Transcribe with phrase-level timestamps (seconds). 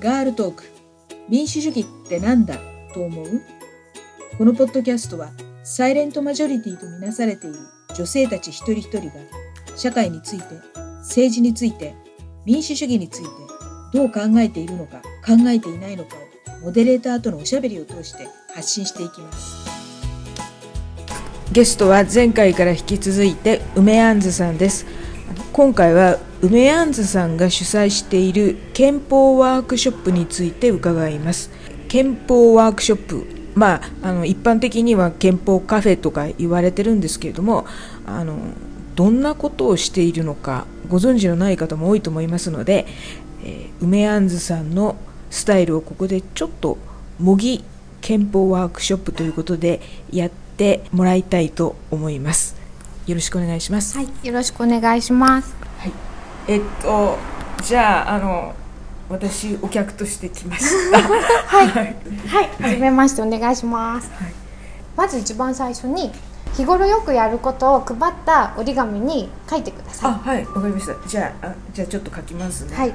[0.00, 0.64] ガールトーク。
[1.28, 2.56] 民主主義ってなんだ？
[2.94, 3.42] と思う？
[4.36, 5.32] このポッドキャストは
[5.64, 7.56] サイレントマジョリティとみなされている
[7.96, 9.14] 女性たち一人一人が
[9.76, 10.44] 社会について
[11.00, 11.96] 政治について
[12.44, 13.28] 民主主義について
[13.92, 16.14] どう考えているのか考えていないのか
[16.60, 19.68] をモデレーターとのおしゃべりを通して発信していきます。
[21.50, 24.86] ゲストは前回から引き続いて梅あんずさんです。
[25.52, 31.50] 今回は梅あんずさんが主催している憲法ワークショップについて伺います
[31.88, 37.66] 憲法ワークショップまあ、あの一般的には憲法カフェとか言われてるんですけれども
[38.06, 38.38] あの
[38.94, 42.86] どんなことをしているのかご存知のない方も多いと思いますので、
[43.44, 44.94] えー、梅あんずさんの
[45.30, 46.78] スタイルをここでちょっと
[47.18, 47.64] 模擬
[48.00, 49.80] 憲法ワークショップということで
[50.12, 52.57] やってもらいたいと思います。
[53.08, 53.96] よろしくお願いします。
[53.96, 55.56] はい、よろしくお願いします。
[55.78, 55.92] はい。
[56.46, 57.16] えっと
[57.64, 58.54] じゃああの
[59.08, 61.00] 私お客として来ました。
[61.48, 61.96] はい、はい、
[62.60, 64.10] はじめましてお願いします。
[64.10, 64.32] はい、
[64.94, 66.12] まず一番最初に
[66.54, 70.28] 日頃よくやることを配った折り紙に書いてください。
[70.28, 71.08] はい、わかりました。
[71.08, 72.76] じゃあじゃあちょっと書きますね。
[72.76, 72.92] はい。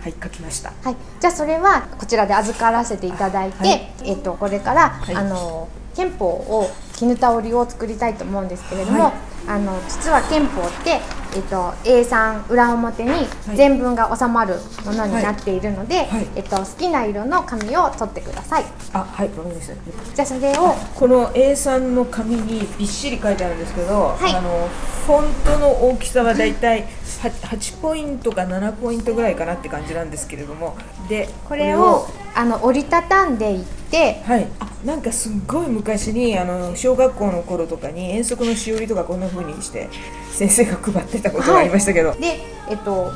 [0.00, 0.72] はい、書きました。
[0.82, 5.68] はい、じゃあそれはこちらで預からせていただいて、はい、えっとこれから、はい、あの
[5.98, 9.12] 憲法を絹タオりを作りたいと思うんですけれども、はい、
[9.48, 11.00] あの実は憲法って、
[11.34, 13.10] えっと、A3 裏表に
[13.56, 18.64] 全文が収まるものになっているので、はい、えっと、好きな色の紙を取ってください。
[18.92, 24.68] あはいわかりましたじゃあそれをこの A3 の紙にびっしり書いてあるんですけど、はい、あの
[25.04, 30.76] フォントの大きさはだいたい 8, ポイントか7ポイントぐらいかなって感じなんですけれども。
[31.08, 34.46] でこれをあの折りたたんでいってはい。
[34.60, 39.88] あなんかすっごい昔にあの小学校の頃とかに遠足のしおりとかこんなふうにして
[40.30, 43.10] 先生が配ってたことがありましたけど、はい、でえっと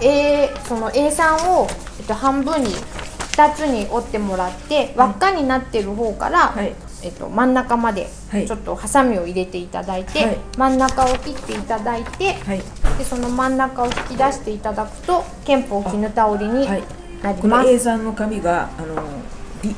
[0.00, 8.08] A その A3 を、えっと、半分に2つに折ってもらって輪っかになってる方から、はい、えっと、真ん中まで
[8.46, 12.62] ちょっとハサミを入れていただいて、はい、真ん中を切っていただいて、はい、
[12.98, 16.82] でその真ん中を引き出していただくと憲法絹タオりになり
[17.22, 17.40] ます。
[17.40, 19.02] この A3 の紙があの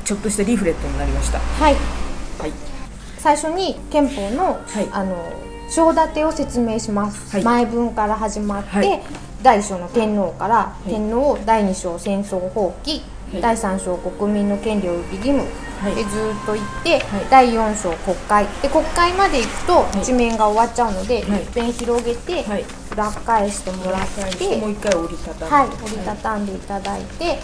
[0.03, 1.39] ちょっとしたリフレットになりました。
[1.39, 1.75] はい。
[2.39, 2.51] はい。
[3.19, 5.31] 最初に憲法の、はい、あの
[5.69, 7.31] 章立てを説明します。
[7.31, 9.01] はい、前文から始まって、はい、
[9.41, 13.01] 第一章の天皇から、天皇第二章戦争放棄、
[13.41, 15.39] 第3章国民の権利及び義務、
[15.81, 18.45] はい、でずっといって、はい、第4章国会。
[18.61, 22.43] で国会まで行くと一面が終わっちゃうので、はい、一遍広げて、
[22.95, 24.07] 裏返してもらっ
[24.37, 24.57] て。
[24.57, 27.39] もう一回折りたたんで、はい、折りたたんでいただいて、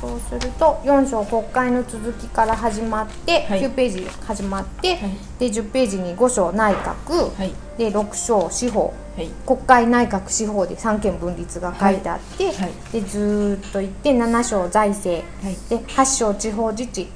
[0.00, 4.98] そうすると4章国会の続きから始まって、9ページ始まって、
[5.38, 7.30] で10ページに5章内閣、
[7.78, 12.54] で6章司法はい、国会内閣司法で三権分立が書いてあって、はい。
[12.54, 15.24] はい、でずっといって7章財政、
[15.70, 17.08] で8章地方自治、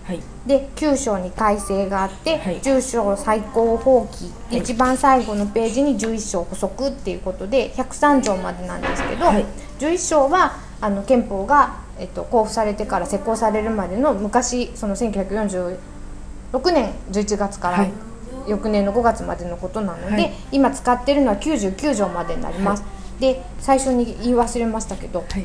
[0.47, 9.45] で9章に改正があって、はい、10章最高法規、はい、一番最後のページに11章補足っていうことで103条までなんですけど、はい、
[9.79, 15.77] 11章はあの憲法が、えっと、交付されてから施行されるまでの昔その1946
[16.73, 17.87] 年11月から、
[18.49, 25.45] 翌年の5月までのことなので、はい、今使ってるのは99条までになります、はい、で最初に言い忘れましたけど、はい、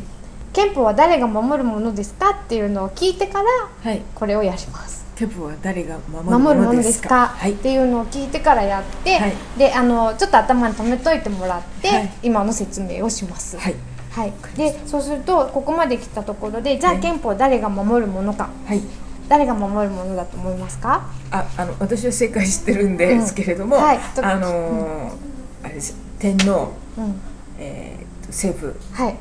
[0.53, 5.06] 憲法は誰が守るものですかっていうのを聞いてからこれをやります。
[5.16, 7.28] 憲法は誰が守るものですか？
[7.28, 9.17] はい、っていうのを聞いてからやって、
[9.57, 13.57] であのちょっと頭に留めといてもらって、今の説明をします。
[13.57, 13.75] はい。
[14.12, 18.81] はい、でそうするとここまで来たところでじゃあ憲法は誰が守るものか、はい、
[19.28, 21.08] 誰が守るものだと思いますか？
[21.31, 25.96] ああの私は正解知ってるんですけれども、うんはい、あのーうん、あれです。
[26.19, 27.22] 天皇、うん、
[27.59, 29.16] えー、政府、はい、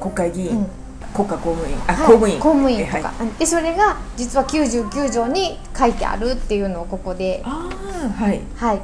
[0.00, 0.66] 国会議員、うん、
[1.14, 2.38] 国家公務員あ、はい、公務員。
[2.38, 7.42] 公務員とか、はい、でそれが実は99条に書いてあるっていうのをここで。
[7.44, 7.68] あ
[8.18, 8.40] あはい。
[8.56, 8.80] はい。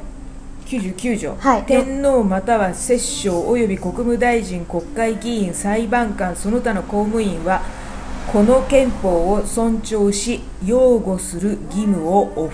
[0.65, 7.61] 99条、はい、天皇または摂政及び国務大臣国会議員裁判官その他の公務員は
[8.31, 12.49] この憲法を尊重し擁護する義務を負う。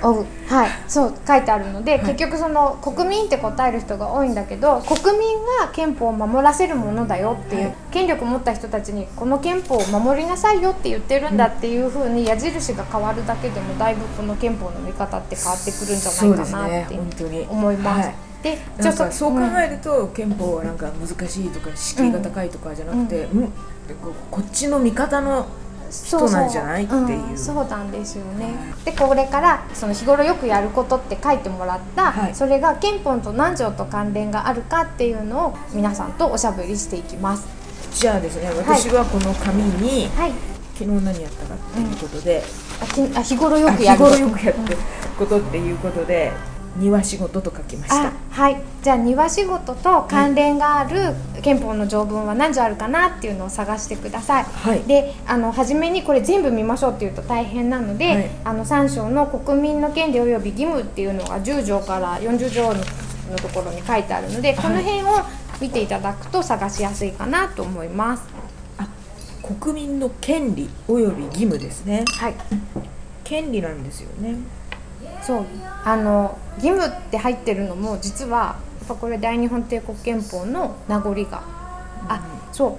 [0.00, 0.26] 負う。
[0.48, 0.70] はい。
[0.88, 16.98] そう書いてあるので、はい、結局その国民って答える人が多いんだけど国民が憲法を守らせるものだよっていう、はい、権力を持った人たちにこの憲法を守りなさいよって言ってるんだっていうふうに矢印が変わるだけでもだいぶこの憲法の見方って変わってくるんじゃないかなって
[17.50, 18.27] 思います。
[18.42, 23.52] でなんかそう考えると、憲法はなんか難しいとか敷居が高いとかじゃなくて、うん、
[24.30, 25.48] こっちの味方の
[25.90, 28.54] 人なんじゃないっていう、そうなんですよね、
[28.84, 37.46] でこれからその日頃よくやることって書いてもらった、はい、それが憲法と何条と関連があるかっていうのを皆さんとおしゃべりしていきます。
[37.92, 40.32] じゃあですね私はこの紙に、はい。
[40.78, 42.40] 昨日何やったかっていうことで、
[42.80, 44.78] あきあ日頃よくやる日頃よくやってる
[45.18, 46.30] ことっていうことで、
[46.76, 48.08] 庭仕事と書きました。
[48.08, 48.62] あはい。
[48.82, 54.82] じゃあ庭仕事と関連がある憲法の条文は何条あるかなっていうのを探してください、はい。
[54.84, 58.30] であの初めにこれ全部見ましょうっていうと大変なので、はい。
[58.44, 65.06] あの3章の国民の権利及び義務っていうのが10条から40条のところに書いてあるので、この辺を
[65.60, 68.22] 見ていただくと探しやすいかなと思います。
[69.60, 72.04] 国民の権利及び義務ですね。
[72.18, 72.34] はい。
[73.24, 74.36] 権利なんですよね
[75.28, 75.44] そう。
[75.84, 81.42] あの義務って入ってるのも実はやっぱこれ大日本帝国憲法の名残が。
[82.08, 82.78] あそ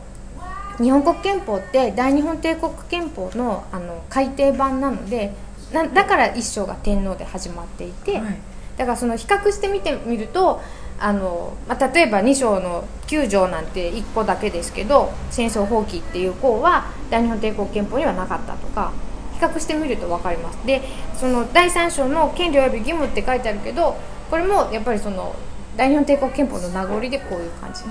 [0.79, 0.83] う。
[0.83, 5.33] 日本国憲法って大日本帝国憲法のあの改訂版なので
[5.71, 8.37] なだから一章が天皇で始まっていて、はい。
[8.77, 10.59] だからその比較してみてみると
[10.97, 18.91] あの、まあ、例えば2章の9条なんて1個だけですけど戦争放棄っていう項は大日本帝国憲法にはなかったとか
[19.39, 20.57] 比較してみると分かります。
[20.65, 20.81] で
[21.15, 23.95] その第3章の権利及び義務って書いてあるけど
[24.29, 25.35] これもやっぱりその
[25.77, 27.83] 大日本帝国憲法の名残でこういう感じ、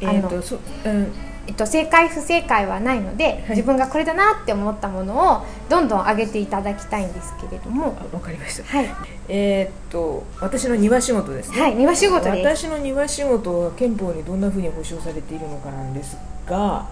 [0.00, 1.12] えあのーとそうん。
[1.46, 7.96] えっと、正解不正解はないので、自分がこれだなって思ったものをどんどん上げていただきたいんですけれども。
[7.98, 8.64] あわかりました。
[8.64, 8.88] はい、
[9.28, 12.58] えーっと私の庭仕事ですね、はい、庭仕事です。
[12.58, 16.16] 私の庭仕事は憲法にどんなふうに保障されているのかなんです
[16.46, 16.86] が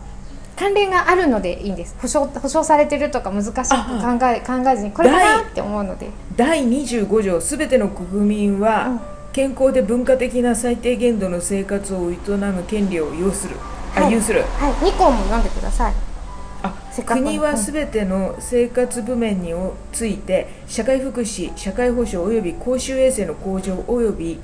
[0.58, 1.94] 関連があるのでいいんです。
[2.00, 3.64] 保証保証されてるとか難しく考
[4.26, 6.10] え考えずにこれかなって思うので。
[6.36, 9.00] 第25条すべての国民は、うん。
[9.32, 13.54] 健康で文化的な最低限度の生活を営む権利を要する、
[13.94, 14.12] あはい。
[14.12, 14.42] 有する。
[14.42, 14.72] はい。
[14.72, 15.94] 2項も読んでください。
[16.62, 16.74] あ
[17.06, 19.54] 国はすべての生活部面に
[19.92, 24.40] ついて社会福祉社会保障及び公衆衛生の向上及び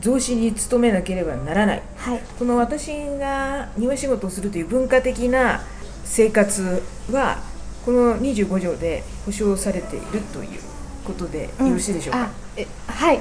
[0.00, 1.82] 増進に努めなければならない。
[1.96, 2.20] はい。
[2.38, 2.88] この私
[3.18, 5.62] が庭仕事をするという文化的な
[6.04, 7.38] 生活は
[7.84, 10.60] この25条で保障されているという
[11.04, 13.20] ことでよろしいでしょうか、あえはい。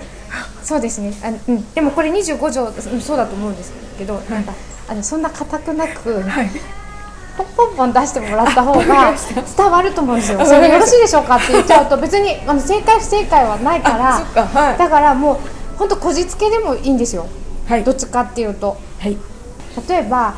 [0.63, 1.13] そうですね。
[1.23, 4.53] あ、うん、でもこれ25条うんそうだと思うんですけど、なんか
[4.87, 6.49] あのそんな固くなく、はい。
[7.37, 9.13] ポンポンポン出してもらった方が
[9.57, 10.41] 伝わると思うんですよ。
[10.41, 14.71] あそれよろししいでしょうかって言っちゃうと別にあの正解不正解はないかあそっかはい。
[14.73, 15.37] らだからもう
[15.77, 17.27] 本当こじつけでもいいんですよ。
[17.67, 17.83] はい。
[17.83, 18.77] どっちかっていうと。
[18.99, 19.17] はい。
[19.87, 20.35] 例えばはい。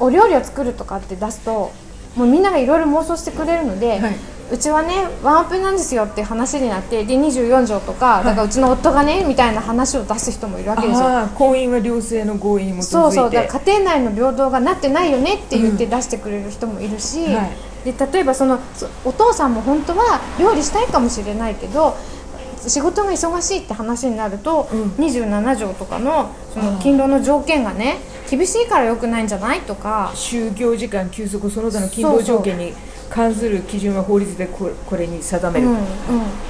[0.00, 1.72] お料理を作るとかって出すと
[2.14, 4.16] もうみんながいろいろ妄想してくれるので、はい。
[4.50, 11.06] うちはねワンオペなんですよって話になってで24条とか、だからうちの夫がねみたいな話を出す人もいるわけですよ。
[11.34, 12.84] 婚姻は両性の合意に基づいて。
[12.84, 17.92] そうそうだから家庭内の平等がなってないよねって言って出してくれる人もいるし、うんはい。
[17.92, 21.94] で例えばそのそお父さんも本当は料理したいかもしれないけど
[22.66, 24.82] 仕事が忙しいって話になると、うん。
[25.04, 27.98] 27条とかのその勤労の条件がね
[28.30, 29.60] 厳しいから良くないんじゃない？
[29.60, 30.10] とか。
[30.14, 32.72] 就業時間休息その他の勤労条件に
[33.10, 35.84] 関する基準は法律でこれこれに定める、うんうん、っ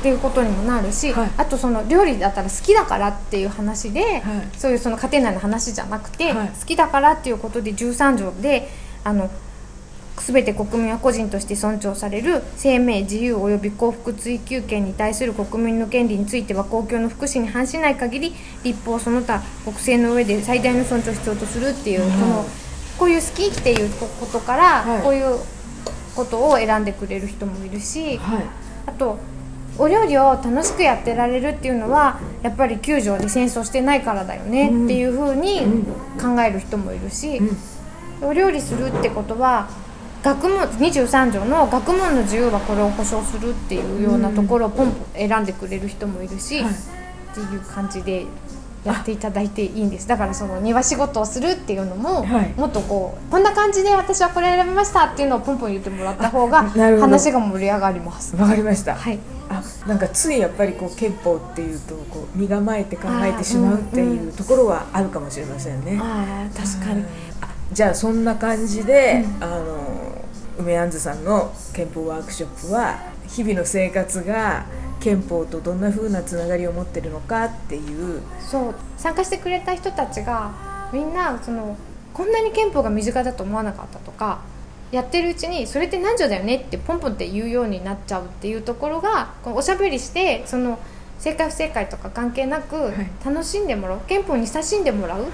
[0.03, 1.31] ていうことにもなるし、はい。
[1.37, 4.59] あとその料理だったら好きだからっていう話で、はい。
[4.59, 6.49] そういうその家庭内の話じゃなくて、はい。
[6.49, 8.69] 好きだからっていうことで13条で
[9.05, 9.31] あの
[10.23, 18.35] 全て国民は個人として尊重される生命自由及び幸福追求権に対する国民の権利については公共の福祉に反しない限り
[18.65, 22.45] 立法その他国政の上で最大の尊重を必要とするっていう、うんその
[22.99, 23.91] こういう好きっていう
[24.21, 25.03] ことから、はい。
[25.03, 25.39] こういう
[26.17, 28.43] ことを選んでくれる人もいるし、はい。
[28.87, 29.19] あと
[29.79, 35.61] お料理を楽しくやってられるっていうのはやっぱり9条で戦争してないからだよねっていうふうに
[36.21, 37.41] 考える人もいるし、
[38.21, 39.69] お料理するってことは
[40.23, 46.73] 学問23条の学問の自由はこれを保障するっていうようなところをポンポン選んでくれる人もいるし、はい。
[46.73, 46.75] っ
[47.35, 48.27] ていう感じで
[48.85, 50.09] やっていただいていいんです。
[50.09, 52.53] だからその庭仕事をするっていうのも、はい。
[52.57, 58.35] もっとこうこんな感じで私はこれ選びましたっていうのをポンポン言ってもらった方が話が盛り上がります。
[58.37, 59.19] わかりました、はい。
[59.51, 67.05] あなんかついやっぱりこう憲法っていうとこう身構えて考えてしまうっていうところはあるかもしれませんね、ああ確かに。
[67.41, 69.98] あじゃあそんな感じで、あの
[70.59, 72.99] 梅杏さんの憲法ワークショップは
[73.29, 74.67] 日々の生活が
[75.01, 78.21] 憲法とどんな風なつながりを持ってるのかっていう。
[78.41, 78.75] そう。
[78.97, 80.53] 参加してくれた人たちが
[80.93, 81.77] みんなその
[82.13, 84.41] こんなに憲法が身近だと思わなかったとか
[84.91, 90.79] やってるうちにそれって何条だよねってポンポンって言うようになっちゃうっていうところがこうおしゃべりしてその
[91.19, 93.25] 正解不正解とか関係なくい。
[93.25, 94.01] 楽しんでもらう。
[94.09, 95.23] 憲法に親しんでもらう。
[95.23, 95.31] はい。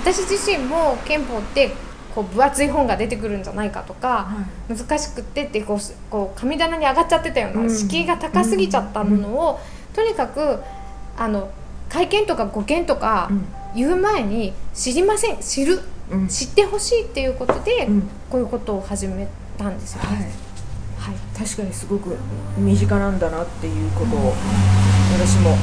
[0.00, 1.70] 私自身も憲法って
[2.14, 4.28] こう分厚い本が出てくるんじゃないかとか、
[4.68, 7.66] 難しくってってこうすこう神棚に上がっちゃってたよううん。
[7.66, 9.60] な敷居が高すぎちゃったものを、
[9.94, 10.60] とにかく
[11.16, 11.50] あの
[11.88, 13.44] 会見とか語見とか、うん。
[13.74, 15.38] 言う前に知りません。
[15.38, 15.80] 知る、
[16.10, 19.26] うん、知ってほしいっていうことで、うん、こういうことを始め
[19.58, 22.16] たんですよね、はい、はい、確かにすごく
[22.56, 24.32] 身近なんだなっていうことを
[25.18, 25.56] 私も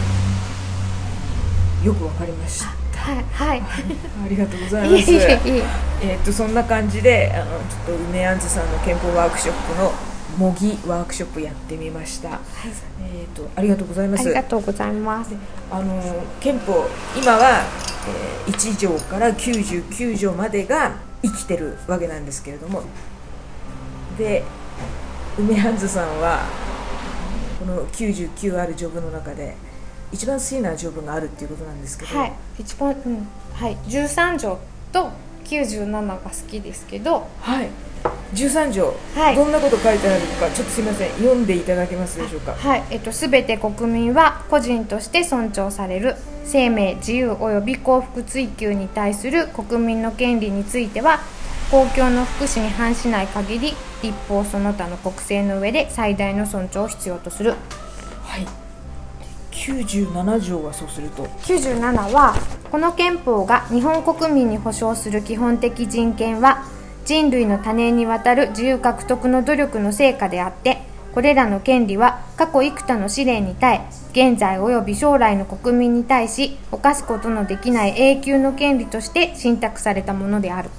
[1.83, 2.80] よくわかりました。
[3.01, 5.11] はい、はい、ありがとうございます。
[5.11, 9.91] えっとそんな感じであのちょっと梅あんずさんの憲法ワークショップの
[10.37, 12.29] 模擬ワークショップやってみました。
[12.29, 12.39] はい、
[13.01, 14.21] えっ、とありがとうございます。
[14.21, 15.35] ありがとうございます。
[15.71, 17.63] あの憲法今は、
[18.47, 22.83] えー、1条から99条までが生きてるわけなんですけれども、
[24.17, 24.43] で
[25.37, 26.45] 梅あんずさんは
[27.59, 29.55] この99ある条文の中で
[30.11, 33.27] 一番好きな条文があるっていうことなんですけど、はい、一番うん。
[33.53, 33.77] はい。
[33.87, 34.59] 13条
[34.91, 35.09] と
[35.45, 37.69] 97が好きですけど、はい、
[38.33, 41.11] 13条、はい、どんなこと書いてあるのかちょっとすみません。
[41.11, 42.53] 読んでいただけますでしょうか？
[42.53, 42.83] はい。
[42.89, 46.15] えっと全て国民は個人として尊重される。
[46.43, 51.19] 生命自由及び幸福追求に対する国民の権利については
[51.69, 57.51] 公共の福祉に反しない限り立法その他の国政の上で最大の尊重を必要とする。
[58.23, 58.60] はい
[59.61, 61.23] 97条はそうすると。
[61.23, 62.33] 97は
[62.71, 66.65] この憲法が日本国民に保障する基本的人権は
[67.05, 70.79] 人類の多年にわたる自由獲得の努力の成果であって
[71.13, 73.81] これらの権利は過去幾多の試練に耐
[74.13, 80.69] え現在及び将来の国民に対し犯すことのできない永久の権利として信託されたものである。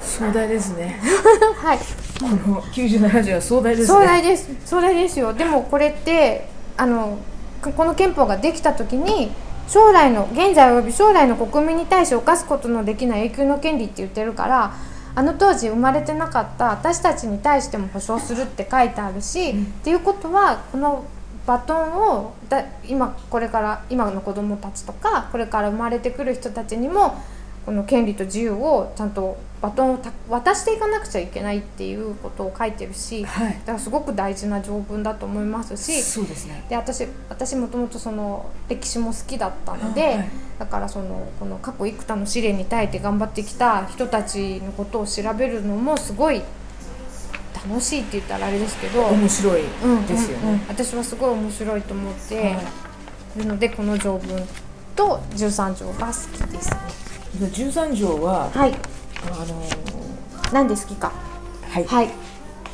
[0.00, 0.98] 壮大ですね。
[1.62, 1.78] はい。
[1.78, 3.98] この97条は壮大ですね。
[3.98, 4.48] 壮大です。
[4.64, 5.32] 壮大ですよ。
[5.32, 7.18] でもこれってあの
[7.62, 9.30] この憲法ができた時に
[9.68, 14.74] 将来の現在及び将来の国民に対して犯すことのできない永久の権利って言ってるから
[15.14, 21.04] あの当時生まれてなかった私たちに対しても保障するって書いてあるし、うん、っていうことはこの
[21.46, 27.16] バトンをだ今これから今の子どもたちとかこれから生まれてくる人たちにも
[27.64, 29.98] この権利と自由をちゃんとバトンを
[30.30, 46.42] 渡していかなくちゃいけないっていうことを書いてるし、はい、だからすごく大事な条文だと思いますしそうです、ね、で私私もともとその歴史も好きだったので、はい、だからそのこの過去幾多の試練に耐えて頑張ってきた人たちのことを調べるのもすごい
[47.68, 49.62] 楽しいって言ったらあれですけど面白い
[50.08, 50.54] ですよね、うんうん。
[50.54, 52.90] うん、私はすごい面白いと思ってい。
[53.36, 54.46] るので、この条文
[54.96, 57.09] と13条が好きですね。
[57.38, 61.12] 13条は、はい、あのー、何で好きか。
[61.70, 62.10] はい、はい、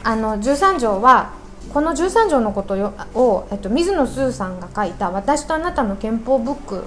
[0.02, 1.32] あの13条は
[1.72, 2.74] この13条のこと
[3.14, 6.84] を、えっと、水野すさんが書いた「私とあなたの憲法ブック」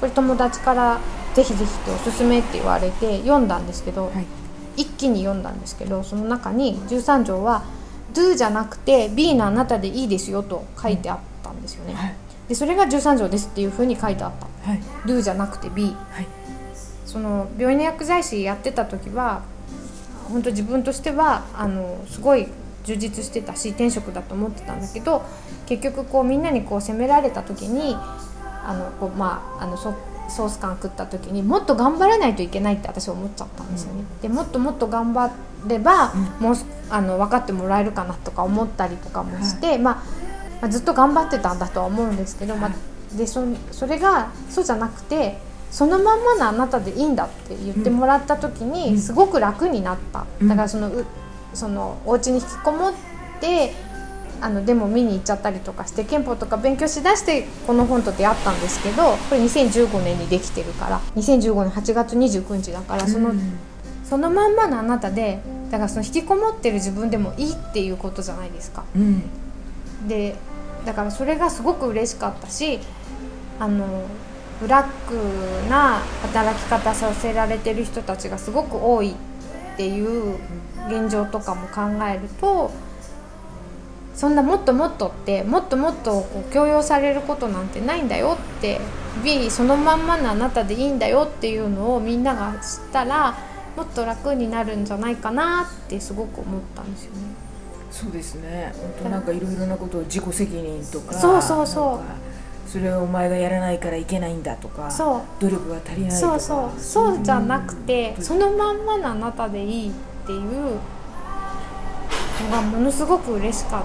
[0.00, 0.98] これ友達から
[1.34, 4.26] ぜひぜひっておすすめって言われて読んだんですけど、はい、
[4.82, 7.62] 一気に読んだんですけどその中に13条は
[8.12, 11.94] 「Do」じゃなくて「B のあなたでいいですよ」と書いてあったんですよね。
[11.94, 12.14] はい、
[12.48, 14.70] でそれが13条ですっていうふうに書いてあった。
[14.70, 15.96] はい、Do じゃなくて B。
[16.10, 16.26] はい
[17.06, 19.42] その病院の薬剤師やってた時は
[20.28, 22.48] 本当自分としてはあのすごい
[22.84, 25.22] 充実してたし転職だと思ってたんだけど
[25.66, 27.96] 結局こうみんなにこう責められた時に
[28.64, 34.04] あのこう、まあ、あのソース感食った時にもっと頑張らないといけないって私は思っちゃったんですよね。
[34.22, 35.32] でもっともっと頑張
[35.68, 36.54] れば、うん、もう
[36.90, 40.02] あの分かってもらえるかなとか思ったりとかもして、はい、ま
[40.60, 45.38] あ、ずっと頑張ってたんだとは思うんですけど、はい、まあ、でそそれがそうじゃなくて
[45.76, 51.04] そのまんまのあなたでいいんだって言ってもらった時にすごく楽になった、だからそのう
[51.52, 52.94] そのお家に引きこもっ
[53.42, 53.74] て
[54.40, 63.34] あのでも見に行っちゃったりとかして憲法とか勉強しだしてこの本と出会ったんですけどこれ2015年にできてるから2015年8月29日だからその,、
[64.02, 65.40] そのまんまのあなたで
[65.70, 68.86] だからその引きこもってる自分でもいいっていうことじゃないですか。
[68.96, 69.22] うん、
[70.08, 70.36] で
[70.86, 72.80] だからそれがすごく嬉しかったし
[73.60, 73.84] あの
[74.60, 80.36] ブラックな働き方させられてる人たちがすごく多いっていう
[80.88, 82.70] 現状とかも考えると
[84.14, 88.80] そんなもっともっとってもっともっとこう強要されることなんてないんだよって
[89.22, 93.36] B そのまんまのあなたでいいんだよっていうのをみんなが知ったら
[93.76, 97.18] もっと楽になるんじゃないかなってすごく思ったんですよね。
[97.90, 102.25] そうですね本当なんかいろいろなことを自己責任とかそうそうそう
[102.66, 105.22] それをお前がやらないからいけないんだとかそう。
[105.40, 106.40] 努力が足りないとか。
[106.40, 106.80] そうそう。
[106.80, 109.92] そうじゃなくて、うん、そのまんまのあなたでいいっ
[110.26, 110.40] ていう
[112.44, 113.82] のがものすごく嬉しかっ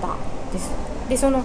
[0.00, 0.70] たです。
[1.08, 1.42] でその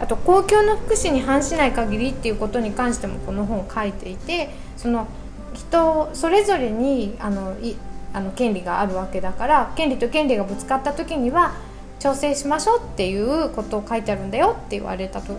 [0.00, 5.06] あと公共の福祉に反しない限りっていうことに関してもこの本を書いていてその
[5.54, 7.76] 人それぞれにあのい
[8.12, 11.54] あの権利があるわけだから権利と権利がぶつかった時には
[11.98, 15.36] 調整しましょうっていうことを書いてあるんだよって言われたと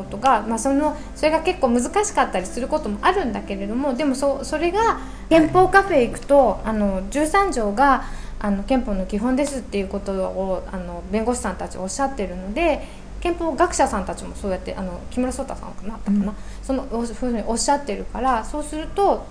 [0.00, 8.04] こことが、まあ、そのそれが結構難しかったりすることもあるんだけれどもでもそそれが憲法カフェ行くとあの13条が
[8.38, 12.86] あの憲法の基本ですっていうことをあの弁護士さんたちおっしゃってるので
[13.20, 19.26] 憲法学者さんたちもそうやってあの木村壮太さんかなったかな、うん、そのそういうふうにおっしゃってるからそうすると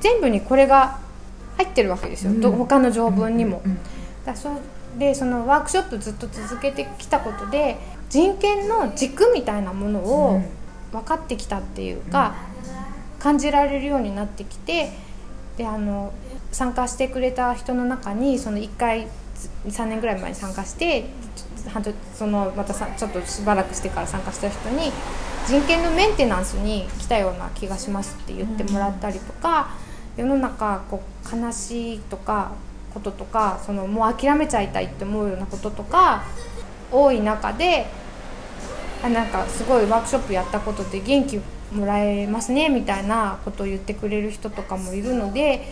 [0.00, 1.00] 全部にこれが
[1.56, 3.60] 入ってるわけですよ、うん、他の条文にも。
[4.24, 4.52] だそう
[4.98, 7.78] でそのワークショップずっと続けてきたことで
[8.08, 10.42] 人権の軸みたいなものを
[10.92, 12.34] 分かってきたっていうか、
[13.18, 14.92] 感じられるようになってきて
[15.56, 16.12] であの
[16.52, 19.08] 参加してくれた人の中にその1回
[19.66, 21.06] 3年ぐらい前に参加して
[22.14, 24.92] そのまたさちょっとしばらくしてから参加した人に
[25.46, 29.70] 人権のメンテナンスに来たような気がしますって言ってもらったりとか、
[30.16, 32.52] 世の中こう悲しいとか
[32.92, 36.24] こととかそのもう諦めちゃいたいって思うようなこととか
[36.90, 37.86] 多い中で
[39.02, 41.40] あなんかすごいワークショップやったことで元気
[41.72, 45.68] もらえますねみたいなことを言ってくれる人とかもいるので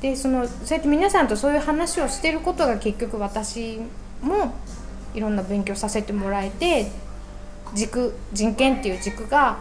[0.00, 3.80] でそのそうやって皆さんとそういう話をしてることが結局私
[4.22, 4.54] も
[5.14, 6.90] いろんな勉強させてもらえて
[7.74, 9.58] 軸人権っていう軸が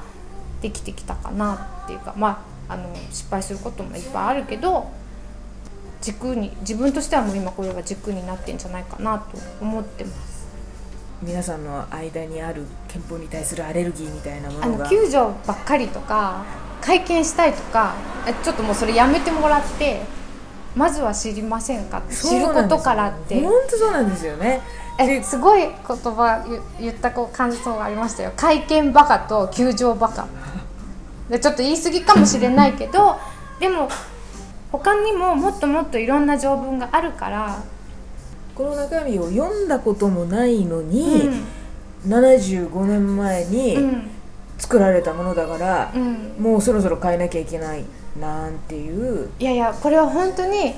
[0.61, 4.91] できてきたかなっていうかまああの失敗することもいっぱいあるけど
[6.01, 10.26] 軸に自分としてはもう今これが軸になってんじゃないかなと思ってます。
[11.21, 16.45] 皆さんの間にある憲法に対するアレルギーみたいなものがあの9条ばっかりとか
[16.81, 17.95] 会見したいとか
[18.43, 20.01] ちょっともうそれやめてもらって
[20.75, 23.41] まずは知りませんか知ることからって。
[23.41, 24.61] 本当そうなんですよね。
[24.99, 26.45] えすごい言葉
[26.79, 28.31] 言った感想がありましたよ。
[28.35, 30.27] 会見バカと球場バカ。
[31.29, 33.17] でちょっと言い過ぎかもしれないけど
[33.59, 33.89] でも
[34.71, 37.63] 他にももっともっといろんな条文があるから
[38.57, 41.29] この中身を読んだこともないのに、
[42.03, 43.77] うん、75年前に
[44.57, 47.85] 作られたものだから、うん、もうそろそろ変えなきゃいけない
[48.19, 49.29] なんていう。
[49.37, 50.73] いやいやこれは本当に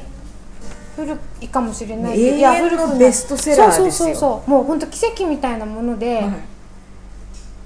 [0.97, 3.91] 古いかもしれない永遠のベストセラーですよ。
[3.91, 4.49] そうそうそう。
[4.49, 6.31] もう本当奇跡みたいなもので、はい、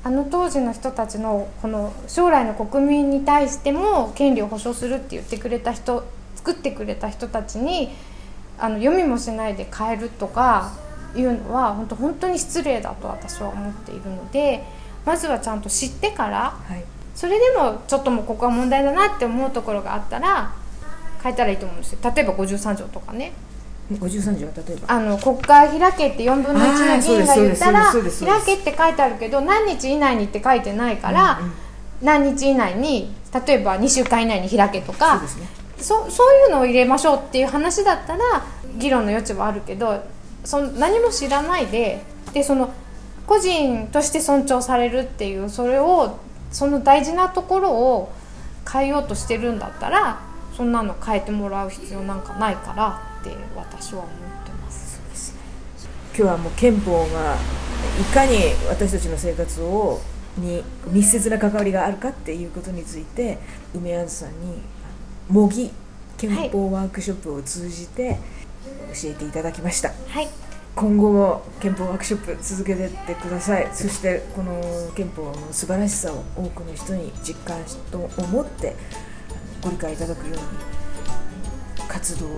[0.04, 6.04] あの当時の人たちのこの将来の国民に対しても権利を保障するって言ってくれた人
[6.36, 7.90] 作ってくれた人たちに
[8.60, 10.74] あの読みもしないで変えるとか
[11.16, 14.64] いうのは本当本当に失礼だと私は思っているので
[15.06, 16.84] まずはちゃんと知ってから、はい、
[17.16, 20.54] それでもちょっともうここは問題だなって思うところがあったら
[21.22, 22.00] 変えたらいいと思うんですよ。
[22.04, 23.32] 例えば53条とかね。
[23.92, 24.94] 53条は例えば。
[24.94, 28.02] あの国会開けって4分の1の議員が言ったら開
[28.46, 31.52] けって書いてあるけど何日以内にって書いてないから、うんうん、
[32.02, 33.14] 何日以内に
[33.48, 35.28] 例えば2週間以内に開けとかね、
[35.78, 38.46] そそういうのを入れましょうっていう話だったら
[38.78, 40.04] 議論の余地はあるけど
[40.44, 42.02] その何も知らないで
[42.34, 42.72] でその
[43.26, 46.20] 個人として尊重されるっていうそれを
[46.52, 48.12] その大事なところを
[48.72, 50.22] 変えようとしてるんだったら
[50.56, 55.02] そんなの変えてもらう必要なんかないからって私は思ってます。
[56.16, 57.36] 今日はもう憲法が
[58.00, 58.38] いかに
[58.70, 60.00] 私たちの生活を
[60.38, 63.40] に密接な関わりがあるかっていうことについて
[63.74, 64.62] 梅安さんに
[65.34, 65.72] 模擬
[66.18, 68.20] 憲法ワークショップを通じて
[69.02, 70.28] 教えていただきました、はい、
[70.76, 73.68] 今後も憲法ワークショップ続けてってください。
[73.74, 74.62] そしてこの
[74.96, 78.76] 憲法の素晴らしさを多くの人に実感しと思って
[79.64, 82.30] ご理解いただくように活動を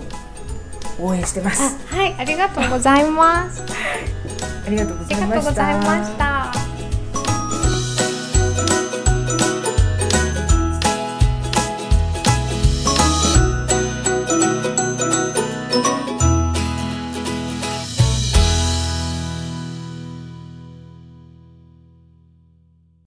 [1.10, 1.78] 応援してます。
[1.88, 2.14] はい。
[2.14, 3.62] ありがとうございます。
[4.66, 5.18] ありがとうござ
[5.72, 6.35] いました